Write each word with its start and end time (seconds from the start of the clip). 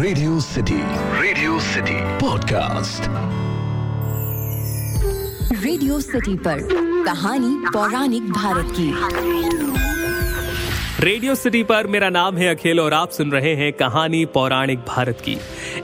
Radio 0.00 0.38
city 0.40 0.76
radio 1.20 1.58
city 1.60 1.94
podcast 2.18 3.08
radio 5.64 5.98
city 6.00 6.36
पर 6.36 6.58
कहानी 7.04 7.54
पौराणिक 7.66 8.30
भारत 8.32 8.72
की। 8.78 8.88
रेडियो 11.04 11.34
सिटी 11.34 11.62
पर 11.62 11.86
मेरा 11.86 12.08
नाम 12.10 12.36
है 12.36 12.48
अखिल 12.48 12.80
और 12.80 12.92
आप 12.92 13.10
सुन 13.10 13.30
रहे 13.30 13.54
हैं 13.54 13.72
कहानी 13.72 14.24
पौराणिक 14.26 14.78
भारत 14.78 15.20
की। 15.20 15.36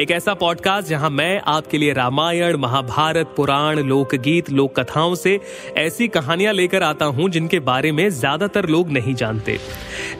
एक 0.00 0.10
ऐसा 0.10 0.34
पॉडकास्ट 0.34 0.88
जहाँ 0.88 1.10
मैं 1.10 1.40
आपके 1.46 1.78
लिए 1.78 1.92
रामायण 1.92 2.56
महाभारत 2.56 3.34
पुराण 3.36 3.78
लोकगीत 3.78 4.50
लोक 4.50 4.78
कथाओं 4.80 5.14
से 5.14 5.38
ऐसी 5.76 6.08
कहानियाँ 6.08 6.52
लेकर 6.52 6.82
आता 6.82 7.04
हूँ 7.04 7.28
जिनके 7.30 7.60
बारे 7.60 7.92
में 7.92 8.08
ज़्यादातर 8.10 8.68
लोग 8.68 8.90
नहीं 8.90 9.14
जानते। 9.14 9.58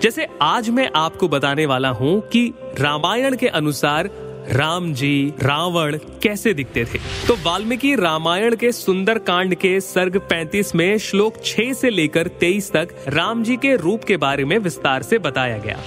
जैसे 0.02 0.26
आज 0.42 0.68
मैं 0.70 0.90
आपको 0.96 1.26
बताने 1.28 1.64
वाला 1.66 1.88
हूँ 1.88 2.20
कि 2.28 2.52
रामायण 2.78 3.36
के 3.36 3.48
अनुसार 3.48 4.08
राम 4.50 4.94
जी, 4.94 5.32
रावण 5.42 5.98
कैसे 6.22 6.54
दिखते 6.54 6.84
थे? 6.84 6.98
तो 7.28 7.34
वाल्मीकि 7.34 7.96
रामायण 7.96 8.56
के 8.56 8.72
सुंदर 8.72 9.18
कांड 9.18 9.54
के 9.54 9.80
सर्ग 9.80 10.16
35 10.16 10.74
में 10.74 10.98
श्लोक 10.98 11.34
6 11.44 11.72
से 11.74 11.90
लेकर 11.90 12.28
23 12.28 12.72
तक 12.72 12.88
राम 13.08 13.42
जी 13.42 13.56
के 13.56 13.76
रूप 13.76 14.04
के 14.04 14.16
बारे 14.16 14.44
में 14.44 14.58
विस्तार 14.58 15.02
से 15.02 15.18
बताया 15.18 15.58
गया। 15.58 15.78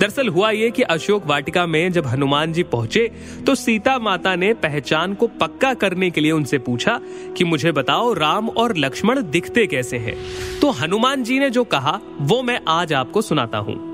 दरअसल 0.00 0.28
हुआ 0.28 0.50
ये 0.50 0.70
कि 0.70 0.82
अशोक 0.82 1.26
वाटिका 1.26 1.66
में 1.66 1.92
जब 1.92 2.06
हनुमान 2.06 2.52
जी 2.52 2.62
पहुँचे 2.62 3.10
तो 3.46 3.54
सीता 3.54 3.98
माता 3.98 4.36
ने 4.36 4.54
पहचान 4.54 5.14
को 5.14 5.26
पक्का 5.26 5.74
करने 5.74 6.10
के 6.10 6.20
लिए 6.20 6.32
उनसे 6.32 6.58
पूछा 6.58 7.00
कि 7.36 7.44
मुझे 7.44 7.72
बताओ 7.72 8.12
राम 8.12 8.48
और 8.48 8.76
लक्ष्मण 8.76 9.22
दिखते 9.22 9.66
कैसे 9.66 9.96
हैं? 9.96 10.16
तो 10.60 10.70
हनुमान 10.70 11.22
जी 11.22 11.38
ने 11.38 11.50
जो 11.50 11.64
कहा, 11.64 12.00
वो 12.20 12.42
मैं 12.42 12.60
आज 12.68 12.92
आपको 12.92 13.22
सुनाता 13.22 13.58
हूँ। 13.58 13.87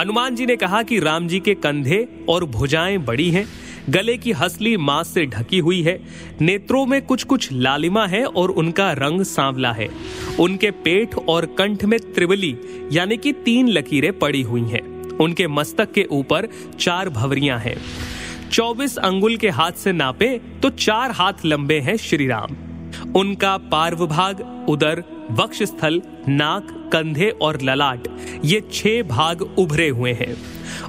हनुमान 0.00 0.34
जी 0.34 0.46
ने 0.46 0.56
कहा 0.56 0.82
कि 0.82 0.98
राम 1.00 1.28
जी 1.28 1.40
के 1.40 1.54
कंधे 1.54 2.06
और 2.28 2.44
भुजाएँ 2.44 2.98
बड़ी 2.98 3.30
हैं, 3.30 3.46
गले 3.90 4.16
की 4.16 4.32
हसली 4.32 4.76
मांस 4.76 5.08
से 5.08 5.26
ढकी 5.26 5.58
हुई 5.58 5.82
है, 5.82 5.98
नेत्रों 6.40 6.86
में 6.86 7.00
कुछ 7.02 7.24
कुछ 7.24 7.48
लालिमा 7.52 8.06
है 8.06 8.24
और 8.24 8.50
उनका 8.50 8.92
रंग 8.92 9.22
सांवला 9.22 9.72
है। 9.72 9.88
उनके 10.40 10.70
पेट 10.70 11.14
और 11.14 11.46
कंठ 11.46 11.84
में 11.84 11.98
त्रिवली, 12.14 12.56
यानी 12.92 13.16
कि 13.16 13.32
तीन 13.32 13.68
लकीरें 13.68 14.18
पड़ी 14.18 14.42
हुई 14.42 14.62
हैं। 14.62 14.82
उनके 15.18 15.46
मस्तक 15.46 15.92
के 15.92 16.06
ऊपर 16.10 16.48
चार 16.80 17.08
भवरियाँ 17.08 17.58
हैं। 17.58 17.76
चौबीस 18.52 18.96
अंगुल 18.96 19.36
के 19.36 19.48
हाथ 19.48 19.72
से 19.72 19.92
नापे 19.92 20.40
तो 20.62 20.70
चार 20.70 21.10
हाथ 21.10 21.44
लंबे 21.44 21.78
हैं 21.80 21.96
श्री 21.96 22.26
राम। 22.26 22.56
उनका 23.16 23.56
पार्व 23.56 24.06
भाग 24.06 24.66
उदर 24.68 25.02
वक्षस्थल, 25.30 26.02
नाक, 26.28 26.90
कंधे 26.92 27.28
और 27.28 27.60
ललाट, 27.62 28.08
ये 28.44 28.62
छह 28.72 29.02
भाग 29.02 29.42
उभरे 29.42 29.88
हुए 29.88 30.12
हैं। 30.12 30.36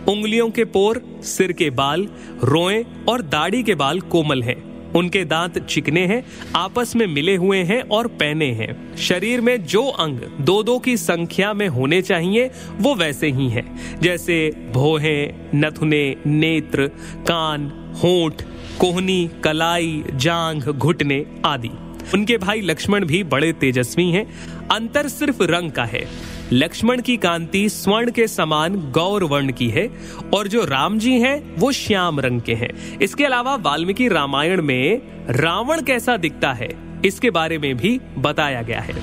उंगलियों 0.06 0.50
के 0.50 0.66
पोर, 0.66 1.02
सिर 1.22 1.52
के 1.52 1.70
बाल, 1.70 2.08
रोए 2.44 2.86
और 3.10 3.22
दाढ़ी 3.22 3.64
के 3.64 3.76
बाल 3.76 4.00
कोमल 4.00 4.44
हैं। 4.44 4.72
उनके 4.92 5.26
दांत 5.26 5.60
चिकने 5.60 6.06
हैं, 6.06 6.26
आपस 6.56 6.96
में 6.96 7.08
मिले 7.08 7.36
हुए 7.36 7.58
हैं 7.58 7.82
और 7.82 8.08
पहने 8.08 8.52
हैं। 8.52 8.98
शरीर 8.98 9.42
में 9.42 9.64
जो 9.64 9.84
अंग 9.88 10.20
दो 10.42 10.64
दो 10.64 10.80
की 10.80 10.98
संख्या 10.98 11.54
में 11.54 11.68
होने 11.68 12.02
चाहिए, 12.02 12.52
वो 12.78 12.96
वैसे 12.96 13.28
ही 13.28 13.50
हैं। 13.50 14.00
जैसे 14.02 14.68
भोहे, 14.72 15.34
नथुने, 15.56 16.16
नेत्र, 16.26 16.88
कान, 17.28 17.68
होठ, 18.04 18.42
कोहनी, 18.80 19.30
कलाई, 19.44 20.04
जांघ, 20.14 20.70
घुटने 20.70 21.26
आदि। 21.46 21.70
उनके 22.14 22.38
भाई 22.38 22.62
लक्ष्मण 22.62 23.06
भी 23.06 23.24
बड़े 23.24 23.52
तेजस्वी 23.54 24.10
हैं। 24.12 24.26
अंतर 24.68 25.08
सिर्फ़ 25.08 25.44
रंग 25.44 25.72
का 25.72 25.84
है। 25.84 26.04
लक्ष्मण 26.52 27.02
की 27.02 27.18
कांति 27.18 27.70
स्वर्ण 27.70 28.12
के 28.12 28.28
समान 28.28 28.76
गौर 28.92 29.24
वर्ण 29.24 29.52
की 29.52 29.70
है 29.70 29.90
और 30.34 30.48
जो 30.48 30.66
राम 30.66 31.00
जी 31.00 31.12
हैं, 31.12 31.56
वो 31.56 31.72
श्याम 31.72 32.20
रंग 32.20 32.42
के 32.42 32.54
हैं। 32.54 33.00
इसके 33.00 33.26
अलावा 33.26 33.56
वाल्मीकि 33.56 34.08
रामायण 34.08 34.62
में 34.62 35.02
रावण 35.30 35.82
कैसा 35.82 36.18
दिखता 36.18 36.54
है, 36.54 36.70
इसके 37.06 37.30
बारे 37.30 37.58
में 37.58 37.78
भी 37.78 38.00
बताया 38.18 38.62
गया 38.62 38.80
है। 38.80 38.94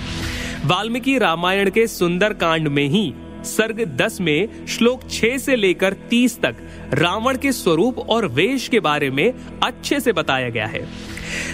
वाल्मीकि 0.65 1.19
रामायण 1.19 1.71
के 1.71 1.87
सुंदर 1.87 2.32
कांड 2.32 2.69
में 2.69 2.87
ही 2.88 3.15
सर्ग 3.44 3.84
10 3.97 4.21
में 4.21 4.66
श्लोक 4.66 5.03
6 5.11 5.38
से 5.38 5.56
लेकर 5.56 5.93
30 5.93 6.41
तक 6.41 6.56
रावण 6.93 7.37
के 7.37 7.53
स्वरूप 7.53 7.99
और 7.99 8.27
वेश 8.27 8.69
के 8.69 8.81
बारे 8.81 9.11
में 9.11 9.32
अच्छे 9.62 10.00
से 10.00 10.12
बताया 10.12 10.49
गया 10.49 10.66
है। 10.66 10.87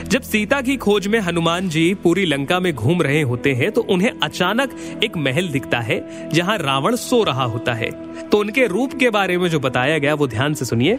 जब 0.08 0.22
सीता 0.22 0.60
की 0.60 0.76
खोज 0.76 1.06
में 1.06 1.18
हनुमान 1.20 1.68
जी 1.68 1.94
पूरी 1.94 2.24
लंका 2.24 2.60
में 2.60 2.72
घूम 2.74 3.02
रहे 3.02 3.22
होते 3.22 3.52
हैं 3.52 3.72
तो 3.72 3.80
उन्हें 3.80 4.10
अचानक 4.22 4.76
एक 5.04 5.16
महल 5.16 5.48
दिखता 5.48 5.80
है, 5.80 6.30
जहाँ 6.30 6.58
रावण 6.58 6.96
सो 6.96 7.24
रहा 7.24 7.44
होता 7.44 7.74
है। 7.74 7.90
तो 8.28 8.38
उनके 8.38 8.66
रूप 8.66 8.94
के 8.94 9.10
बारे 9.10 9.38
में 9.38 9.48
जो 9.48 9.60
बताया 9.60 9.98
गया, 9.98 10.14
वो 10.14 10.26
ध्यान 10.26 10.54
से 10.54 10.64
सुनिए। 10.64 10.98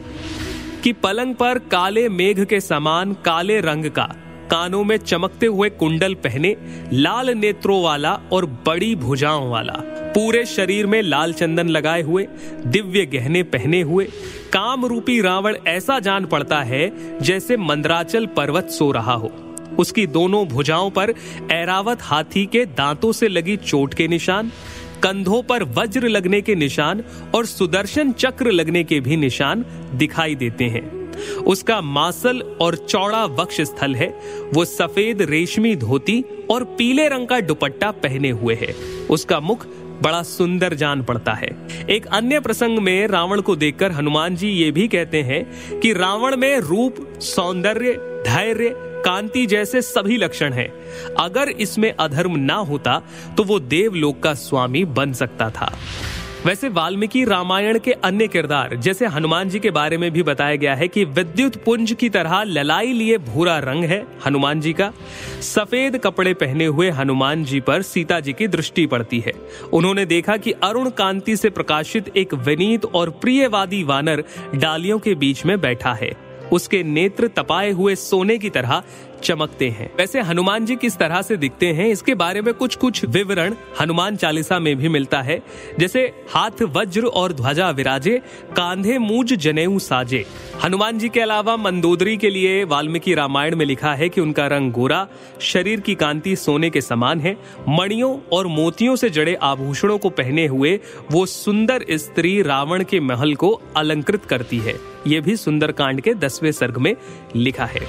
कि 0.83 0.93
पलंग 0.93 1.35
पर 1.35 1.59
काले 1.59 2.09
मेघ 2.09 2.45
के 2.45 2.59
समान 2.59 3.13
काले 3.13 3.61
रंग 3.61 3.85
का 3.85 4.15
कानों 4.51 4.83
में 4.83 4.97
चमकते 4.97 5.45
हुए 5.45 5.69
कुंडल 5.69 6.13
पहने, 6.13 6.55
लाल 6.93 7.29
नेत्रों 7.29 7.81
वाला 7.83 8.11
और 8.31 8.45
बड़ी 8.45 8.95
भुजाओं 8.95 9.49
वाला, 9.49 9.73
पूरे 10.15 10.45
शरीर 10.45 10.85
में 10.85 11.01
लाल 11.01 11.33
चंदन 11.33 11.69
लगाए 11.69 12.01
हुए, 12.01 12.27
दिव्य 12.65 13.05
गहने 13.05 13.43
पहने 13.43 13.81
हुए 13.81 14.05
काम 14.53 14.85
रूपी 14.85 15.21
रावण 15.21 15.57
ऐसा 15.67 15.99
जान 15.99 16.25
पड़ता 16.25 16.61
है 16.61 17.19
जैसे 17.19 17.57
मंदराचल 17.57 18.25
पर्वत 18.25 18.69
सो 18.69 18.91
रहा 18.91 19.13
हो। 19.13 19.31
उसकी 19.79 20.07
दोनों 20.07 20.47
भुजाओं 20.47 20.89
पर 20.89 21.13
ऐरावत 21.51 22.01
हाथी 22.01 22.45
के 22.45 22.65
दांतों 22.65 23.11
से 23.11 23.27
लगी 23.27 23.57
चोट 23.57 23.93
के 23.93 24.07
निशान, 24.07 24.51
कंधों 25.03 25.41
पर 25.43 25.63
वज्र 25.63 26.07
लगने 26.07 26.41
के 26.41 26.55
निशान 26.55 27.03
और 27.35 27.45
सुदर्शन 27.45 28.11
चक्र 28.11 28.51
लगने 28.51 28.83
के 28.83 28.99
भी 28.99 29.17
निशान 29.17 29.65
दिखाई 29.93 30.35
देते 30.35 30.65
हैं। 30.65 30.94
उसका 31.45 31.79
मासल 31.81 32.41
और 32.61 32.75
चौड़ा 32.75 33.25
वक्ष 33.25 33.61
स्थल 33.61 33.95
है। 33.95 34.07
वो 34.53 34.65
सफ़ेद 34.65 35.21
रेशमी 35.21 35.75
धोती 35.75 36.23
और 36.51 36.63
पीले 36.77 37.07
रंग 37.07 37.27
का 37.27 37.39
दुपट्टा 37.41 37.91
पहने 38.03 38.29
हुए 38.31 38.55
है। 38.55 38.73
उसका 39.09 39.39
मुख 39.39 39.65
बड़ा 40.01 40.21
सुंदर 40.23 40.73
जान 40.73 41.03
पड़ता 41.03 41.33
है। 41.33 41.49
एक 41.89 42.07
अन्य 42.07 42.39
प्रसंग 42.39 42.79
में 42.79 43.07
रावण 43.07 43.41
को 43.41 43.55
देखकर 43.55 43.91
हनुमान 43.91 44.35
जी 44.35 44.49
ये 44.49 44.71
भी 44.71 44.87
कहते 44.87 45.21
हैं 45.21 45.79
कि 45.79 45.93
रावण 45.93 46.35
में 46.35 46.57
रूप, 46.59 46.95
सौंदर्य, 47.19 47.93
धैर्य, 48.27 48.73
कांति 49.05 49.45
जैसे 49.45 49.81
सभी 49.81 50.17
लक्षण 50.17 50.53
हैं। 50.53 50.67
अगर 51.19 51.49
इसमें 51.49 51.91
अधर्म 51.91 52.35
ना 52.35 52.55
होता 52.55 53.01
तो 53.37 53.43
वो 53.43 53.59
देवलोक 53.59 54.21
का 54.23 54.33
स्वामी 54.33 54.83
बन 54.85 55.13
सकता 55.13 55.49
था। 55.49 55.71
वैसे 56.45 56.69
वाल्मीकि 56.69 57.23
रामायण 57.25 57.77
के 57.79 57.91
अन्य 57.91 58.27
किरदार, 58.27 58.75
जैसे 58.75 59.05
हनुमान 59.05 59.49
जी 59.49 59.59
के 59.59 59.69
बारे 59.71 59.97
में 59.97 60.11
भी 60.11 60.23
बताया 60.23 60.55
गया 60.55 60.73
है 60.75 60.87
कि 60.87 61.03
विद्युत 61.05 61.55
पुंज 61.63 61.93
की 61.99 62.09
तरह 62.09 62.43
ललाई 62.43 62.91
लिए 62.93 63.17
भूरा 63.17 63.57
रंग 63.59 63.83
है 63.83 64.01
हनुमान 64.25 64.59
जी 64.61 64.73
का। 64.73 64.91
सफ़ेद 65.41 65.97
कपड़े 65.97 66.33
पहने 66.33 66.65
हुए 66.65 66.89
हनुमान 66.89 67.43
जी 67.43 67.59
पर 67.59 67.81
सीता 67.81 68.19
जी 68.19 68.33
की 68.33 68.47
दृष्टि 68.47 68.85
पड़ती 68.85 69.19
है। 69.19 69.33
उन्होंने 69.73 70.05
देखा 70.05 70.37
कि 70.37 70.51
अरुण 70.63 70.89
कांति 70.89 71.35
से 71.37 71.49
प्रकाशित 71.49 72.11
एक 72.17 72.33
विनीत 72.33 72.85
और 72.85 73.09
प्रियवादी 73.21 73.83
वानर 73.83 74.23
डालियों 74.55 74.99
के 74.99 75.15
बीच 75.15 75.45
में 75.45 75.59
बैठा 75.61 75.93
है। 75.93 76.11
उसके 76.51 76.83
नेत्र 76.83 77.27
तपाए 77.27 77.71
हुए 77.71 77.95
सोने 77.95 78.37
की 78.37 78.49
तरह 78.49 78.81
चमकते 79.23 79.69
हैं। 79.69 79.93
वैसे 79.97 80.21
हनुमान 80.21 80.65
जी 80.65 80.75
किस 80.75 80.97
तरह 80.97 81.21
से 81.21 81.37
दिखते 81.37 81.67
हैं, 81.67 81.87
इसके 81.87 82.15
बारे 82.15 82.41
में 82.41 82.53
कुछ 82.53 82.75
कुछ 82.75 83.05
विवरण 83.05 83.55
हनुमान 83.81 84.15
चालीसा 84.15 84.59
में 84.59 84.75
भी 84.75 84.89
मिलता 84.89 85.21
है। 85.21 85.43
जैसे, 85.79 86.13
हाथ 86.29 86.61
वज्र 86.61 87.05
और 87.05 87.33
ध्वजा 87.33 87.69
विराजे, 87.69 88.21
कांधे 88.57 88.97
मूज 88.97 89.33
जनेऊ 89.33 89.79
साजे। 89.79 90.25
हनुमान 90.63 90.99
जी 90.99 91.09
के 91.09 91.19
अलावा 91.19 91.57
मंदोदरी 91.57 92.17
के 92.17 92.29
लिए 92.29 92.63
वाल्मीकि 92.63 93.13
रामायण 93.13 93.55
में 93.55 93.65
लिखा 93.65 93.93
है 93.93 94.09
कि 94.09 94.21
उनका 94.21 94.47
रंग 94.47 94.71
गोरा, 94.71 95.07
शरीर 95.41 95.79
की 95.79 95.95
कांति 95.95 96.35
सोने 96.35 96.69
के 96.69 96.81
समान 96.81 97.19
है। 97.21 97.37
मणियों 97.69 98.19
और 98.31 98.47
मोतियों 98.47 98.95
से 98.95 99.09
जड़े 99.09 99.35
आभूषणों 99.35 99.97
को 99.97 100.09
पहने 100.09 100.47
हुए, 100.47 100.79
वो 101.11 101.25
सुंदर 101.25 101.85
स्त्री 101.91 102.41
रावण 102.41 102.83
के 102.83 102.99
महल 102.99 103.35
को 103.35 103.61
अलंकृत 103.77 104.25
करती 104.25 104.57
है। 104.57 104.79
ये 105.07 105.21
भी 105.21 105.35
सुंदर 105.35 105.71
कांड 105.71 106.01
के 106.01 106.13
दसवें 106.13 106.51
सर्ग 106.51 106.77
में 106.77 106.95
लिखा 107.35 107.65
है। 107.65 107.81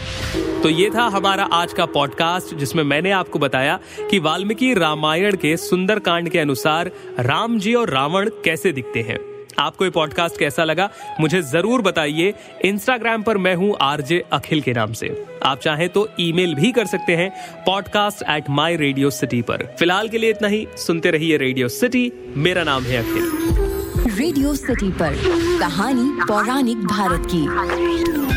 तो 0.67 0.71
ये 0.71 0.89
था 0.91 1.03
हमारा 1.07 1.45
आज 1.53 1.73
का 1.73 1.85
पॉडकास्ट 1.87 2.55
जिसमें 2.55 2.83
मैंने 2.85 3.11
आपको 3.11 3.39
बताया 3.39 3.79
कि 4.11 4.19
वाल्मीकि 4.19 4.73
रामायण 4.75 5.37
के 5.37 5.57
सुंदर 5.57 5.99
कांड 5.99 6.29
के 6.29 6.39
अनुसार 6.39 6.91
राम 7.21 7.59
जी 7.59 7.75
और 7.75 7.91
रावण 7.91 8.31
कैसे 8.45 8.73
दिखते 8.73 9.01
हैं। 9.01 9.19
आपको 9.59 9.85
ये 9.85 9.91
पॉडकास्ट 9.91 10.39
कैसा 10.39 10.65
लगा, 10.65 10.89
मुझे 11.21 11.43
ज़रूर 11.43 11.83
बताइए। 11.83 12.35
इंस्टाग्राम 12.65 13.23
पर 13.23 13.39
मैं 13.39 13.55
हूँ 13.55 13.73
आरजे 13.81 14.23
अखिल 14.33 14.61
के 14.61 14.73
नाम 14.73 14.93
से। 14.93 15.11
आप 15.43 15.59
चाहें 15.59 15.89
तो 15.89 16.09
ईमेल 16.21 16.55
भी 16.55 16.73
कर 16.73 16.87
सकते 16.87 17.17
हैं 17.17 17.31
podcast 17.67 18.23
at 18.31 18.51
my 18.51 18.77
radio 18.77 19.11
city 19.11 19.43
पर। 19.43 19.67
फ़िलहाल 19.79 20.09
के 20.09 20.19
लिए 20.19 20.31
इतना 20.31 20.49
ही, 20.49 20.67
सुनते 20.77 21.11
रहिए 21.11 21.37
रेडियो 21.37 21.69
सिटी 21.69 22.11
मेरा 22.37 22.65
नाम 22.65 22.83
है 22.83 22.99
अखिल। 22.99 24.15
रेडियो 24.19 24.55
सिटी 24.55 24.91
पर, 24.93 25.15
कहानी 25.61 26.11
पौराणिक 26.29 26.85
भारत 26.87 27.29
की। 27.35 28.36